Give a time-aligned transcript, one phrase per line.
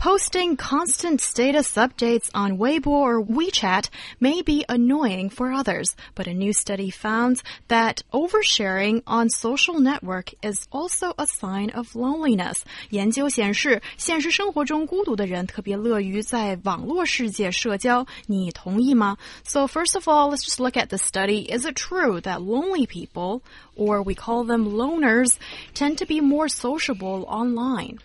[0.00, 3.88] Posting constant status updates on Weibo or WeChat
[4.20, 10.32] may be annoying for others, but a new study found that oversharing on social network
[10.42, 12.62] is also a sign of loneliness.
[12.90, 18.06] 研究显示，现实生活中孤独的人特别乐于在网络世界社交。
[18.26, 19.16] 你同意吗?
[19.42, 21.50] So first of all, let's just look at the study.
[21.52, 23.40] Is it true that lonely people,
[23.74, 25.34] or we call them loners,
[25.74, 27.98] tend to be more sociable online?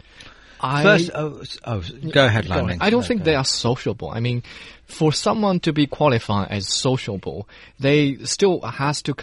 [0.60, 2.78] I, First, oh, oh, go ahead, Lanning.
[2.80, 4.10] I don't No, think they are sociable.
[4.10, 4.42] I mean,
[4.86, 9.14] for someone to be qualified as sociable, they still has to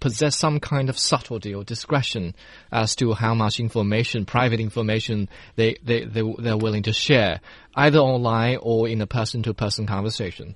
[0.00, 2.34] possess some kind of subtlety or discretion
[2.72, 7.40] as to how much information, private information, they, they, they, they're willing to share,
[7.74, 10.54] either online or in a person-to-person conversation.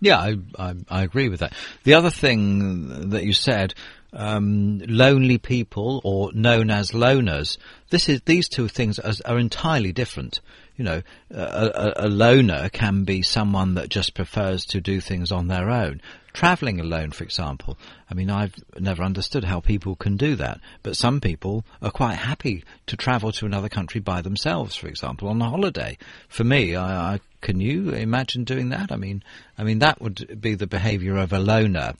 [0.00, 1.52] Yeah, I, I, I agree with that.
[1.84, 3.74] The other thing that you said,
[4.12, 7.58] um, lonely people or known as loners,
[7.90, 10.40] this is these two things are, are entirely different.
[10.76, 15.30] You know, a, a, a loner can be someone that just prefers to do things
[15.30, 16.00] on their own.
[16.32, 17.76] Traveling alone, for example.
[18.10, 22.14] I mean, I've never understood how people can do that, but some people are quite
[22.14, 25.98] happy to travel to another country by themselves, for example, on a holiday.
[26.28, 28.92] For me, I, I can you imagine doing that?
[28.92, 29.22] I mean,
[29.58, 31.94] I mean that would be the behaviour of a loner.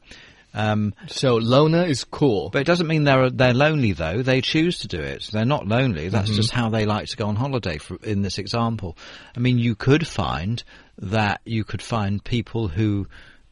[0.53, 2.51] Um, So loner is cool.
[2.51, 4.23] but it doesn't mean they're they're lonely though.
[4.23, 5.29] They choose to do it.
[5.33, 6.09] They're not lonely.
[6.09, 7.79] That's just how they like to go on holiday.
[7.79, 8.97] For, in this example,
[9.37, 10.63] I mean, you could find
[10.99, 13.07] that you could find people who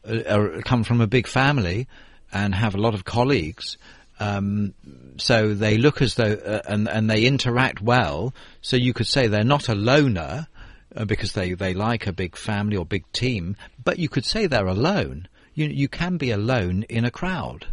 [0.07, 1.87] uh, are, come from a big family
[2.31, 3.77] and have a lot of colleagues.
[4.19, 4.73] Um,
[5.17, 8.33] so they look as though uh, and and they interact well.
[8.61, 10.47] So you could say they're not a loner
[10.95, 13.55] uh, because they they like a big family or big team.
[13.81, 15.29] But you could say they're alone.
[15.59, 17.67] You you can be alone in a crowd.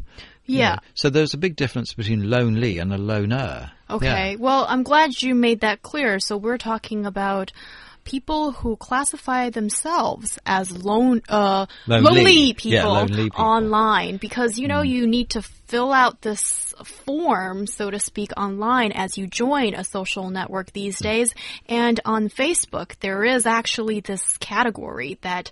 [0.44, 0.78] Yeah.
[0.94, 3.72] So there's a big difference between lonely and a loner.
[3.91, 4.30] Okay.
[4.32, 4.36] Yeah.
[4.38, 6.20] Well, I'm glad you made that clear.
[6.20, 7.52] So we're talking about
[8.04, 12.52] people who classify themselves as lone, uh, Lonely.
[12.54, 13.44] people, Yeah, lonely people.
[13.44, 13.48] Mm.
[13.56, 18.92] online because, you know, you need to fill out this form, so to speak, online
[18.92, 21.03] as you join a social network these Mm.
[21.03, 21.34] days.
[21.68, 25.50] And on Facebook, there is actually this category that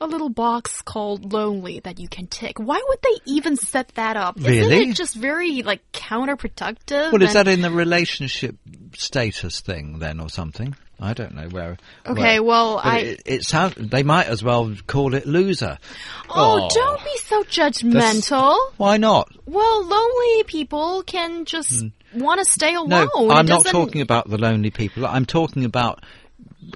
[0.00, 2.58] a little box called lonely that you can tick.
[2.58, 4.38] Why would they even set that up?
[4.38, 4.90] Isn't Really?
[4.90, 7.12] it just very like counterproductive?
[7.12, 8.56] Well, is that in the relationship
[8.94, 10.74] status thing then, or something?
[11.00, 11.76] I don't know where.
[12.06, 15.78] Okay, where- well, I- it, it sounds they might as well call it loser.
[16.28, 16.68] Oh, Oh.
[16.74, 18.56] don't be so judgmental.
[18.76, 19.28] Why not?
[19.46, 21.82] Well, lonely people can just
[22.12, 22.20] hmm.
[22.20, 22.88] want to stay alone.
[23.14, 25.06] No, I'm doesn't- talking about the lonely people.
[25.06, 26.02] I'm talking about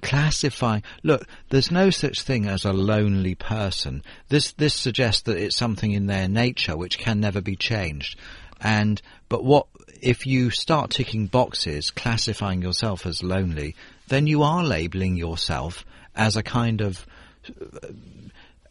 [0.01, 0.83] classifying.
[1.03, 4.03] Look, there's no such thing as a lonely person.
[4.29, 8.19] This this suggests that it's something in their nature which can never be changed.
[8.61, 9.67] And but what
[10.01, 13.75] if you start ticking boxes, classifying yourself as lonely,
[14.09, 17.07] then you are labeling yourself as a kind of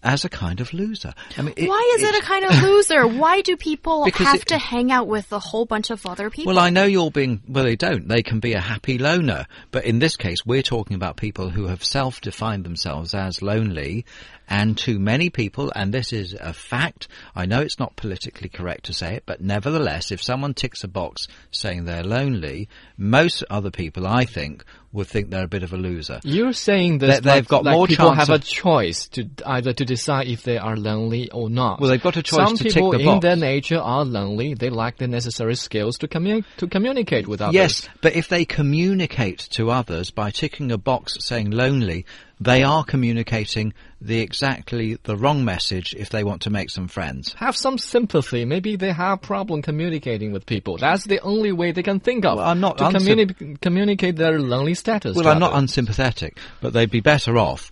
[0.03, 1.13] as a kind of loser.
[1.37, 3.07] I mean, Why is it a kind of loser?
[3.07, 6.53] Why do people have it- to hang out with a whole bunch of other people?
[6.53, 8.07] Well, I know you're being, well, they don't.
[8.07, 9.45] They can be a happy loner.
[9.71, 14.05] But in this case, we're talking about people who have self-defined themselves as lonely.
[14.47, 18.85] And to many people, and this is a fact, I know it's not politically correct
[18.85, 22.67] to say it, but nevertheless, if someone ticks a box saying they're lonely,
[22.97, 26.19] most other people, I think, would think they're a bit of a loser.
[26.23, 29.71] You're saying that They- they've like, got like more people have a choice to either
[29.73, 31.79] to decide if they are lonely or not.
[31.79, 34.53] Well, they've got a choice Some to tick people the in their nature are lonely.
[34.53, 37.53] They lack the necessary skills to commu- to communicate with others.
[37.55, 42.05] Yes, but if they communicate to others by ticking a box saying lonely,
[42.41, 47.33] they are communicating the exactly the wrong message if they want to make some friends.
[47.33, 48.45] Have some sympathy.
[48.45, 50.77] Maybe they have problem communicating with people.
[50.77, 52.37] That's the only way they can think of.
[52.37, 55.15] Well, I'm not to communi- communicate their lonely status.
[55.15, 57.69] Well, I'm not unsympathetic, but they'd be better off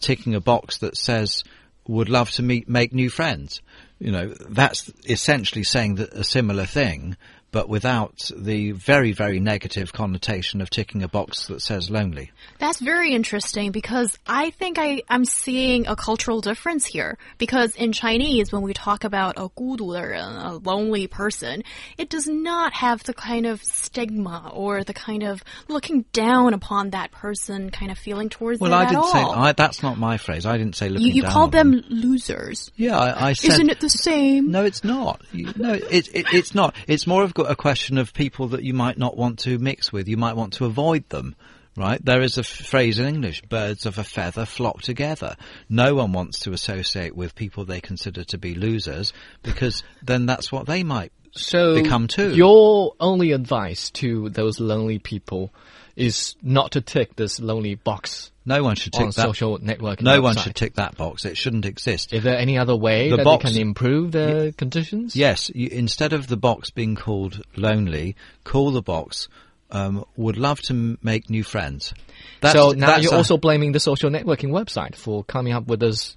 [0.00, 1.42] ticking a box that says
[1.88, 3.60] would love to meet make new friends.
[3.98, 7.16] You know, that's essentially saying that a similar thing,
[7.53, 12.31] but without the very very negative connotation of ticking a box that says lonely.
[12.59, 17.17] That's very interesting because I think I, I'm seeing a cultural difference here.
[17.39, 21.63] Because in Chinese, when we talk about a 孤独的人, a lonely person,
[21.97, 26.91] it does not have the kind of stigma or the kind of looking down upon
[26.91, 29.31] that person kind of feeling towards Well, them I at didn't say all.
[29.33, 30.45] I, that's not my phrase.
[30.45, 32.69] I didn't say looking you you down called on them losers.
[32.75, 33.53] Yeah, I, I said.
[33.53, 34.51] Isn't it the same?
[34.51, 35.21] No, it's not.
[35.31, 36.75] You- No, it, it, it's not.
[36.87, 40.08] It's more of a question of people that you might not want to mix with.
[40.08, 41.36] You might want to avoid them.
[41.76, 42.02] Right?
[42.04, 45.36] There is a phrase in English, birds of a feather flock together.
[45.68, 49.12] No one wants to associate with people they consider to be losers
[49.42, 52.32] because then that's what they might so become too.
[52.34, 55.52] Your only advice to those lonely people
[55.96, 59.14] is not to tick this lonely box No one should tick on that.
[59.14, 60.02] social networking.
[60.02, 61.24] no one should tick that box.
[61.24, 62.12] It shouldn't exist.
[62.12, 65.16] Is there any other way The that box- they can improve their conditions?
[65.16, 69.28] Yes, you, instead of the box being called lonely, call the box.
[69.70, 71.94] Um, would love to make new friends.
[72.40, 76.16] That's, so now you're also blaming the social networking website for coming up with this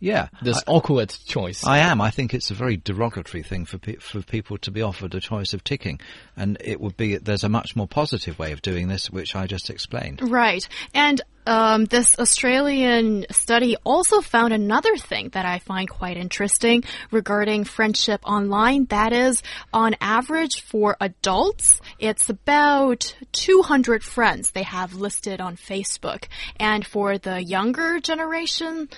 [0.00, 0.28] yeah.
[0.42, 1.64] this awkward choice.
[1.64, 2.00] I am.
[2.00, 5.20] I think it's a very derogatory thing for pe- for people to be offered a
[5.20, 6.00] choice of ticking,
[6.36, 9.46] and it would be there's a much more positive way of doing this, which I
[9.46, 10.20] just explained.
[10.30, 10.66] Right.
[10.94, 17.64] And um, this Australian study also found another thing that I find quite interesting regarding
[17.64, 18.84] friendship online.
[18.86, 19.42] That is,
[19.72, 26.24] on average for adults, it's about 200 friends they have listed on Facebook.
[26.60, 28.90] And for the younger generation,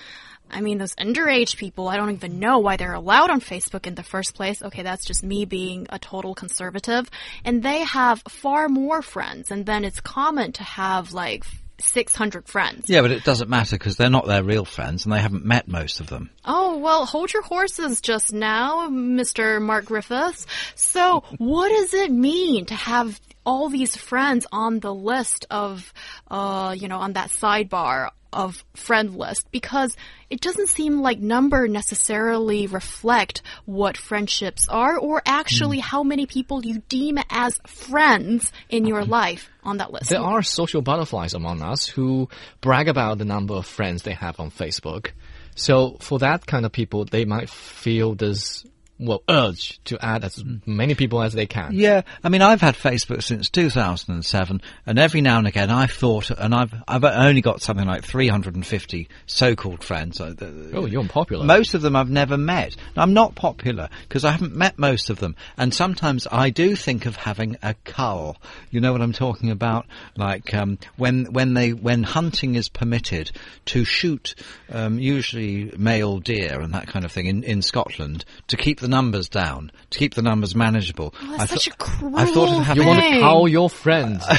[0.53, 3.95] I mean, those underage people, I don't even know why they're allowed on Facebook in
[3.95, 4.63] the first place.
[4.63, 7.09] Okay, that's just me being a total conservative.
[7.45, 9.51] And they have far more friends.
[9.51, 11.45] And then it's common to have like
[11.81, 12.89] 600 friends.
[12.89, 15.69] Yeah, but it doesn't matter because they're not their real friends, and they haven't met
[15.69, 16.31] most of them.
[16.45, 19.61] Oh, well, hold your horses just now, Mr.
[19.61, 20.47] Mark Griffiths.
[20.75, 25.93] So, what does it mean to have all these friends on the list of,
[26.31, 29.47] uh, you know, on that sidebar of friend list?
[29.51, 29.97] Because
[30.29, 35.87] it doesn't seem like number necessarily reflect what friendships are or actually hmm.
[35.87, 40.11] how many people you deem as friends in your life on that list.
[40.11, 42.29] There are social butterflies among us who
[42.61, 45.11] brag about the number of friends they have on Facebook.
[45.55, 48.65] So for that kind of people, they might feel this
[49.01, 51.73] well urge to add as many people as they can.
[51.73, 56.31] Yeah, I mean, I've had Facebook since 2007, and every now and again I've thought,
[56.31, 60.21] and I've I've only got something like 350 so-called friends.
[60.21, 60.35] Uh,
[60.73, 61.45] Oh, you're unpopular.
[61.45, 62.77] Most of them I've never met.
[62.97, 67.07] I'm not popular because I haven't met most of them, and sometimes I do think
[67.07, 68.37] of having a cull.
[68.71, 69.87] You know what I'm talking about?
[70.17, 73.31] Like um, when when they when hunting is permitted
[73.67, 74.35] to shoot,
[74.71, 78.89] um, usually male deer and that kind of thing in, in Scotland to keep the
[78.91, 81.15] numbers down, to keep the numbers manageable.
[81.23, 83.21] Oh, that's I such a thought- I thought of cruel having you want to Dang.
[83.23, 84.25] call your friends.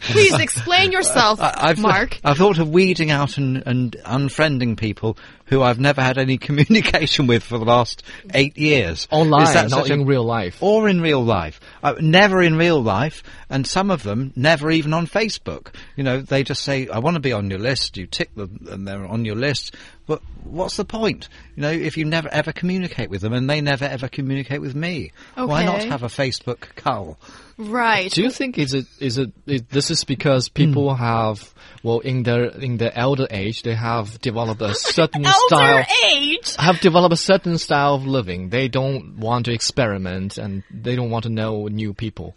[0.00, 2.18] Please explain yourself, I- I've, Mark.
[2.24, 5.16] I've thought of weeding out and, and unfriending people
[5.46, 8.02] who I've never had any communication with for the last
[8.34, 9.06] eight years.
[9.10, 10.62] Online, Is that not such a- in real life.
[10.62, 11.60] Or in real life.
[11.82, 15.74] Uh, never in real life, and some of them never even on Facebook.
[15.96, 18.66] You know, they just say, I want to be on your list, you tick them,
[18.70, 19.74] and they're on your list.
[20.10, 21.28] But what's the point?
[21.54, 24.74] You know, if you never ever communicate with them, and they never ever communicate with
[24.74, 25.12] me.
[25.36, 27.16] Why not have a Facebook cull?
[27.56, 28.10] Right.
[28.10, 31.00] Do you think is it is it is, this is because people Hmm.
[31.04, 31.54] have
[31.84, 36.56] well in their in their elder age they have developed a certain Elder style age.
[36.56, 38.48] have developed a certain style of living.
[38.48, 42.34] They don't want to experiment and they don't want to know new people.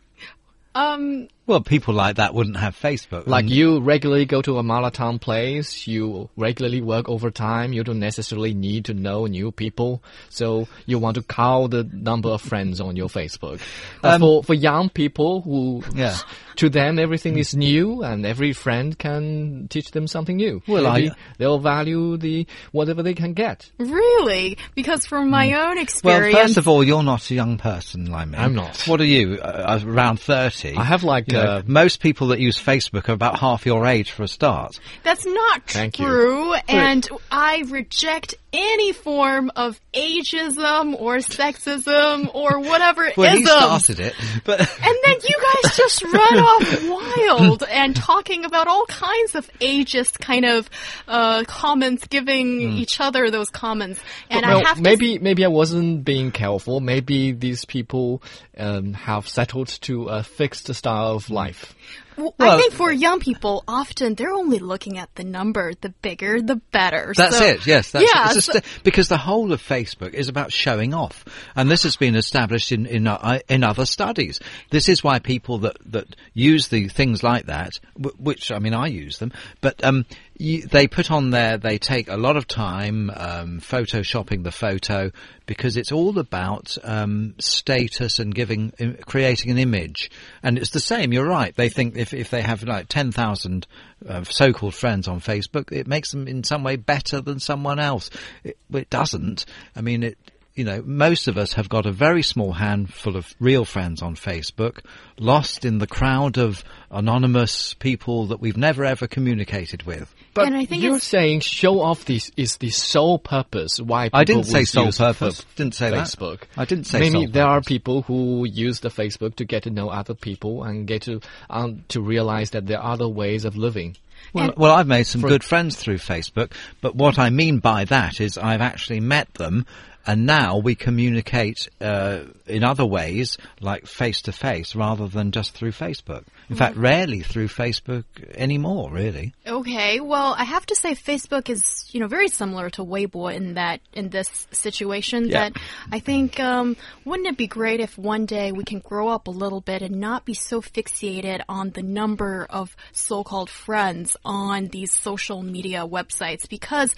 [0.75, 3.27] Um, Well, people like that wouldn't have Facebook.
[3.27, 7.99] Like and- you regularly go to a Malatang place, you regularly work overtime, you don't
[7.99, 12.79] necessarily need to know new people, so you want to count the number of friends
[12.79, 13.59] on your Facebook.
[14.01, 16.15] But for, for young people who, Um, Yeah.
[16.57, 20.61] to them everything is new and every friend can teach them something new.
[20.65, 23.69] Well, I- they'll value the, whatever they can get.
[23.77, 24.57] really?
[24.75, 26.33] Because from my own experience.
[26.35, 28.37] Well, first of all, you're not a young person like me.
[28.37, 28.83] I'm not.
[28.87, 29.39] What are you?
[29.41, 30.75] Uh, around 30?
[30.77, 33.85] I have like, You know, uh, most people that use Facebook are about half your
[33.85, 34.79] age for a start.
[35.03, 36.05] that's not Thank you.
[36.05, 36.53] true.
[36.67, 44.13] And I reject any form of ageism or sexism or whatever Well, he started it,
[44.43, 45.37] but And then you
[45.75, 50.69] just run off wild and talking about all kinds of ageist kind of
[51.07, 54.01] uh, comments, giving each other those comments.
[54.29, 56.79] And well, I have to maybe maybe I wasn't being careful.
[56.79, 58.21] Maybe these people
[58.57, 61.75] um, have settled to a fixed style of life.
[62.17, 65.73] Well, Well- I think for young people, often they're only looking at the number.
[65.79, 67.13] The bigger, the better.
[67.15, 67.65] That's So- it.
[67.67, 68.29] Yes, that's yeah.
[68.31, 68.41] it.
[68.41, 72.15] So- st- because the whole of Facebook is about showing off, and this has been
[72.15, 74.39] established in in, uh, in other studies.
[74.69, 78.73] This is why people that that use the things like that, w- which I mean,
[78.73, 80.05] I use them, but um,
[80.43, 81.57] you, they put on there.
[81.57, 85.11] They take a lot of time um, photoshopping the photo
[85.45, 88.73] because it's all about um, status and giving,
[89.05, 90.11] creating an image.
[90.43, 91.13] And it's the same.
[91.13, 91.55] You're right.
[91.55, 93.67] They think if if they have like ten thousand
[94.07, 98.09] uh, so-called friends on Facebook, it makes them in some way better than someone else.
[98.43, 99.45] It, it doesn't.
[99.77, 100.17] I mean, it
[100.55, 104.15] you know, most of us have got a very small handful of real friends on
[104.15, 104.79] Facebook,
[105.17, 110.13] lost in the crowd of anonymous people that we've never ever communicated with.
[110.33, 114.19] But And I think you're saying show off this is the sole purpose why people
[114.19, 115.41] I didn't say sole use purpose.
[115.41, 116.07] Fa- Didn't say that.
[116.07, 116.43] Facebook.
[116.57, 119.69] I didn't say Maybe sole there are people who use the Facebook to get to
[119.69, 121.19] know other people and get to
[121.49, 123.95] um, to realize that there are other ways of living.
[124.33, 127.85] Well, And- well, I've made some good friends through Facebook, but what I mean by
[127.85, 129.65] that is I've actually met them,
[130.05, 135.53] and now we communicate uh, in other ways, like face to face, rather than just
[135.53, 136.23] through Facebook.
[136.49, 138.03] In fact, rarely through Facebook
[138.35, 139.33] anymore, really.
[139.47, 143.53] Okay, well, I have to say Facebook is, you know, very similar to Weibo in
[143.53, 145.29] that in this situation.
[145.29, 145.49] Yeah.
[145.49, 149.27] That I think, um, wouldn't it be great if one day we can grow up
[149.27, 154.67] a little bit and not be so fixated on the number of so-called friends on
[154.67, 156.47] these social media websites?
[156.49, 156.93] Because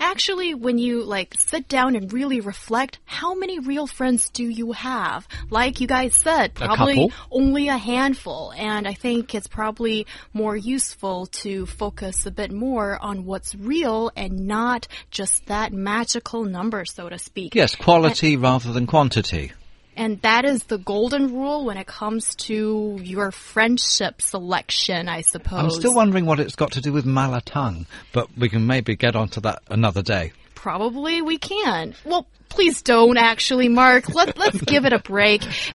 [0.00, 4.72] actually, when you like sit down and really reflect, how many real friends do you
[4.72, 5.26] have?
[5.50, 7.12] Like you guys said, probably couple?
[7.30, 8.52] only a handful.
[8.56, 14.10] And I think it's probably more useful to focus a bit more on what's real
[14.16, 17.54] and not just that magical number, so to speak.
[17.54, 19.52] Yes, quality rather than quantity.
[19.96, 25.58] And that is the golden rule when it comes to your friendship selection, I suppose.
[25.58, 29.16] I'm still wondering what it's got to do with Malatang, but we can maybe get
[29.16, 30.32] onto that another day.
[30.66, 31.94] Probably we can.
[32.04, 34.12] Well, please don't actually, Mark.
[34.12, 35.44] Let, let's give it a break.